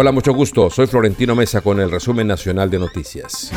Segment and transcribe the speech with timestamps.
[0.00, 0.70] Hola, mucho gusto.
[0.70, 3.50] Soy Florentino Mesa con el resumen nacional de noticias.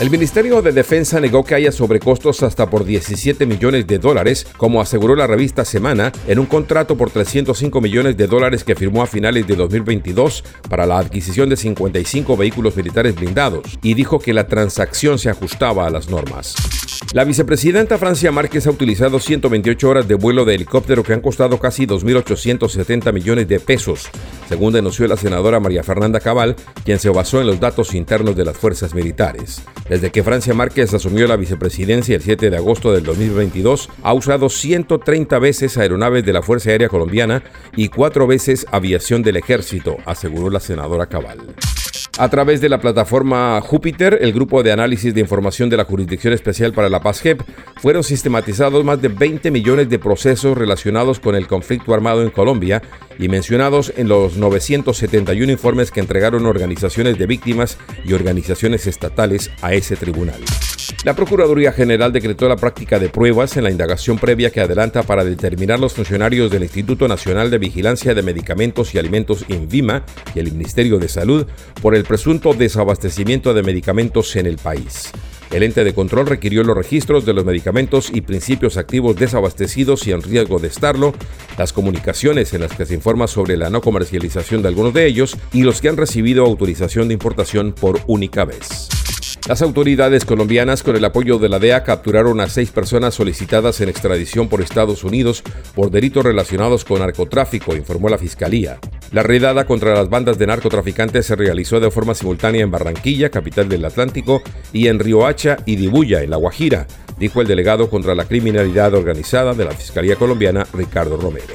[0.00, 4.80] El Ministerio de Defensa negó que haya sobrecostos hasta por 17 millones de dólares, como
[4.80, 9.06] aseguró la revista Semana, en un contrato por 305 millones de dólares que firmó a
[9.06, 14.48] finales de 2022 para la adquisición de 55 vehículos militares blindados, y dijo que la
[14.48, 16.56] transacción se ajustaba a las normas.
[17.12, 21.60] La vicepresidenta Francia Márquez ha utilizado 128 horas de vuelo de helicóptero que han costado
[21.60, 24.08] casi 2.870 millones de pesos,
[24.48, 28.44] según denunció la senadora María Fernanda Cabal, quien se basó en los datos internos de
[28.44, 29.62] las fuerzas militares.
[29.88, 34.48] Desde que Francia Márquez asumió la vicepresidencia el 7 de agosto del 2022, ha usado
[34.48, 37.42] 130 veces aeronaves de la Fuerza Aérea Colombiana
[37.76, 41.38] y cuatro veces aviación del ejército, aseguró la senadora Cabal.
[42.16, 46.32] A través de la plataforma Júpiter, el grupo de análisis de información de la Jurisdicción
[46.32, 47.42] Especial para la Paz JEP,
[47.74, 52.82] fueron sistematizados más de 20 millones de procesos relacionados con el conflicto armado en Colombia
[53.18, 59.74] y mencionados en los 971 informes que entregaron organizaciones de víctimas y organizaciones estatales a
[59.74, 60.40] ese tribunal.
[61.04, 65.22] La Procuraduría General decretó la práctica de pruebas en la indagación previa que adelanta para
[65.22, 70.50] determinar los funcionarios del Instituto Nacional de Vigilancia de Medicamentos y Alimentos INVIMA y el
[70.52, 71.46] Ministerio de Salud
[71.82, 75.12] por el presunto desabastecimiento de medicamentos en el país.
[75.50, 80.12] El ente de control requirió los registros de los medicamentos y principios activos desabastecidos y
[80.12, 81.12] en riesgo de estarlo,
[81.58, 85.36] las comunicaciones en las que se informa sobre la no comercialización de algunos de ellos
[85.52, 88.88] y los que han recibido autorización de importación por única vez.
[89.46, 93.90] Las autoridades colombianas, con el apoyo de la DEA, capturaron a seis personas solicitadas en
[93.90, 95.42] extradición por Estados Unidos
[95.74, 98.78] por delitos relacionados con narcotráfico, informó la Fiscalía.
[99.12, 103.68] La redada contra las bandas de narcotraficantes se realizó de forma simultánea en Barranquilla, capital
[103.68, 106.86] del Atlántico, y en Riohacha y Dibuya, en La Guajira,
[107.18, 111.54] dijo el delegado contra la criminalidad organizada de la Fiscalía colombiana, Ricardo Romero.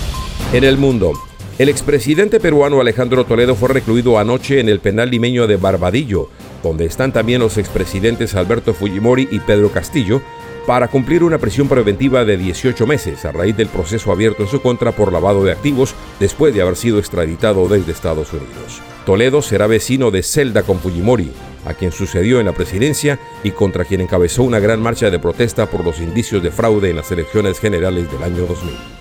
[0.53, 1.13] En el mundo,
[1.59, 6.27] el expresidente peruano Alejandro Toledo fue recluido anoche en el penal limeño de Barbadillo,
[6.61, 10.21] donde están también los expresidentes Alberto Fujimori y Pedro Castillo,
[10.67, 14.61] para cumplir una prisión preventiva de 18 meses a raíz del proceso abierto en su
[14.61, 18.81] contra por lavado de activos después de haber sido extraditado desde Estados Unidos.
[19.05, 21.31] Toledo será vecino de Celda con Fujimori,
[21.65, 25.67] a quien sucedió en la presidencia y contra quien encabezó una gran marcha de protesta
[25.67, 29.00] por los indicios de fraude en las elecciones generales del año 2000.